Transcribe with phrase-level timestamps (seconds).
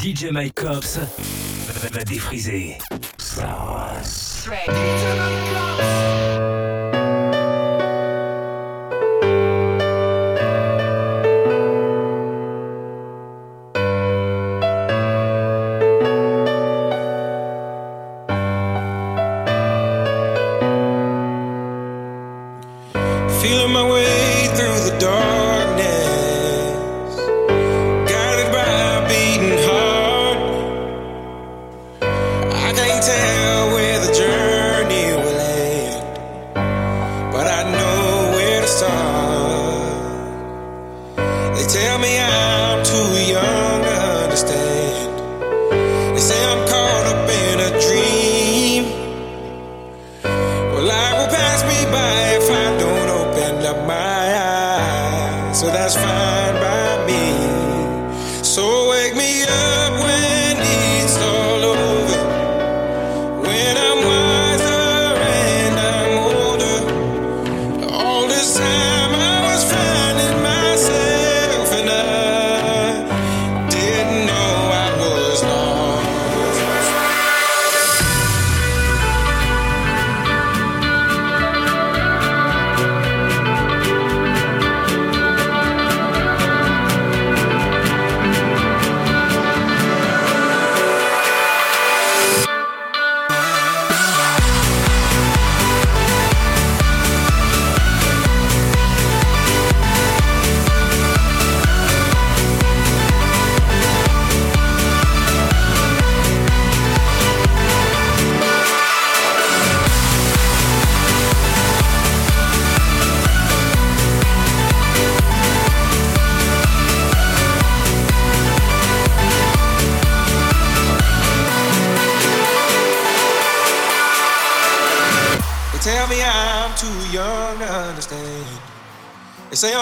[0.00, 0.98] DJ Mike Cops
[1.92, 2.78] va défriser.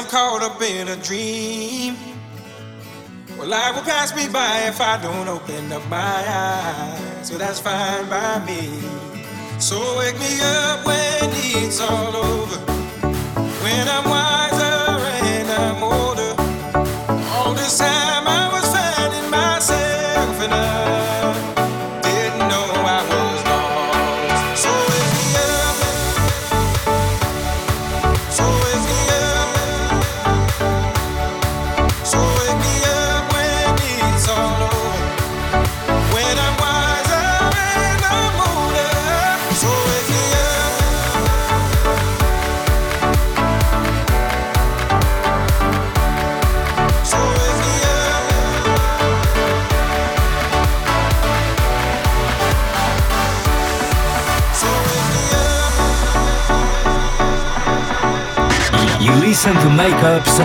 [0.08, 1.94] Caught up in a dream.
[3.36, 7.28] Well, life will pass me by if I don't open up my eyes.
[7.28, 8.80] So that's fine by me.
[9.60, 12.56] So wake me up when it's all over.
[13.62, 16.34] When I'm wiser and I'm older.
[17.32, 20.87] All this time I was finding myself and I.
[59.38, 60.40] listen to Makeups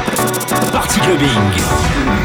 [0.72, 2.23] Party Clubbing.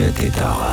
[0.00, 0.63] 也跌倒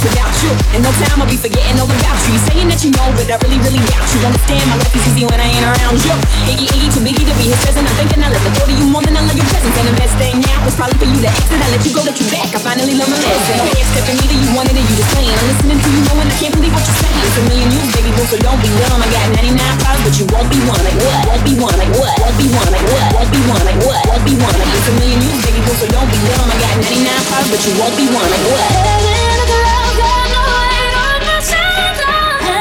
[0.00, 0.52] off without you.
[0.72, 2.32] And no time I'll be forgetting all about you.
[2.32, 4.20] You saying that you know, but I really, really doubt you.
[4.24, 6.14] Understand my life is easy when I ain't around you.
[6.48, 7.84] Iggy, Iggy, too biggie to be his present.
[7.84, 9.76] I'm thinking I love the thought of you more than I love your presence.
[9.76, 11.60] And the best thing now was probably for you to exit.
[11.60, 12.48] I let you go, let you back.
[12.56, 13.54] I finally learned my lesson.
[13.60, 15.36] No way accepting either you wanted or you just playing.
[15.36, 17.20] I'm listening to you knowing I can't believe what you're saying.
[17.20, 19.00] It's a million you, baby boo, so don't be dumb.
[19.04, 19.52] I got 99
[19.84, 20.80] problems, but you won't be one.
[20.80, 21.20] Like what?
[21.28, 21.76] Won't be one.
[21.76, 22.14] Like what?
[22.24, 22.68] Won't be one.
[22.72, 23.08] Like what?
[23.20, 23.62] Won't be one.
[23.68, 24.02] Like what?
[24.08, 24.54] Won't be one.
[24.56, 26.48] Like it's a million you, baby boo, so don't be dumb.
[26.48, 28.28] I got 99 problems, but you won't be one.
[28.32, 29.29] Like what?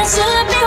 [0.10, 0.59] to be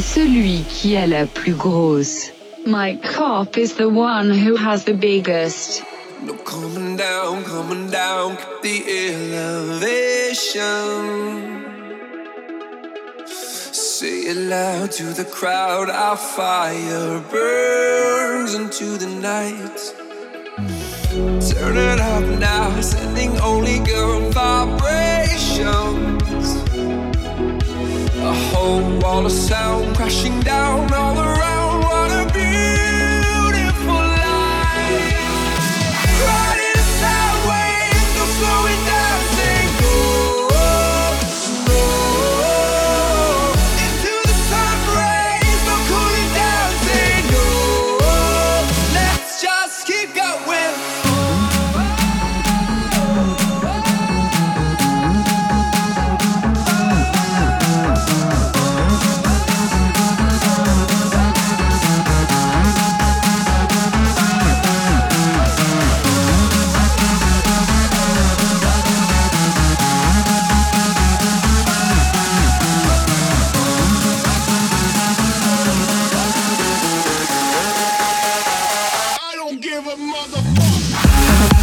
[0.00, 2.30] celui qui la plus grosse.
[2.64, 5.82] My cop is the one who has the biggest.
[6.24, 8.84] No coming down, coming down, the
[9.88, 10.52] elevation.
[13.26, 19.94] Say it loud to the crowd, our fire burns into the night.
[21.50, 26.11] Turn it up now, sending only good vibrations.
[28.24, 31.51] A whole wall of sound crashing down all around.
[79.82, 81.62] Give a motherfucker.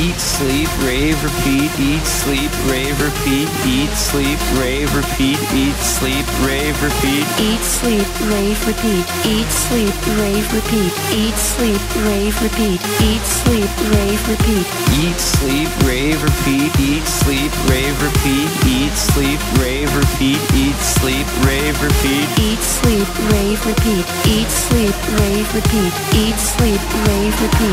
[0.00, 6.72] eat, sleep, rave, repeat, eat, sleep, rave, repeat, eat, sleep, rave, repeat, eat, sleep, rave,
[6.80, 7.26] repeat.
[7.36, 14.22] Eat, sleep, rave, repeat, eat, sleep, rave, repeat, eat, sleep, rave, repeat, eat, sleep, rave,
[14.24, 14.66] repeat.
[14.96, 21.76] Eat, sleep, rave, repeat, eat, sleep, rave, repeat, eat, sleep, rave, repeat, eat, sleep, rave,
[21.82, 22.24] repeat.
[22.40, 27.36] Eat, sleep, rave, repeat, eat, sleep, rave, repeat, eat, sleep, rave, repeat, eat, sleep, rave,
[27.42, 27.65] repeat.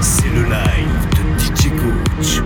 [0.00, 2.42] C'est le live de DJ Coach.